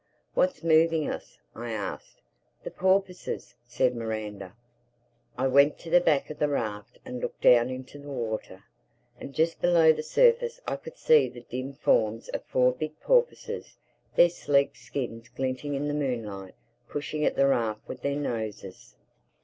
"What's 0.33 0.63
moving 0.63 1.07
us?" 1.07 1.37
I 1.53 1.73
asked. 1.73 2.23
"The 2.63 2.71
porpoises," 2.71 3.53
said 3.67 3.95
Miranda. 3.95 4.55
I 5.37 5.45
went 5.47 5.77
to 5.77 5.91
the 5.91 6.01
back 6.01 6.31
of 6.31 6.39
the 6.39 6.47
raft 6.49 6.97
and 7.05 7.19
looked 7.21 7.41
down 7.41 7.69
into 7.69 7.99
the 7.99 8.09
water. 8.09 8.63
And 9.19 9.31
just 9.35 9.61
below 9.61 9.93
the 9.93 10.01
surface 10.01 10.59
I 10.65 10.77
could 10.77 10.97
see 10.97 11.29
the 11.29 11.41
dim 11.41 11.73
forms 11.73 12.29
of 12.29 12.43
four 12.45 12.71
big 12.73 12.99
porpoises, 13.01 13.77
their 14.15 14.29
sleek 14.31 14.75
skins 14.75 15.29
glinting 15.29 15.75
in 15.75 15.87
the 15.87 15.93
moonlight, 15.93 16.55
pushing 16.89 17.23
at 17.23 17.35
the 17.35 17.45
raft 17.45 17.87
with 17.87 18.01
their 18.01 18.15
noses. 18.15 18.95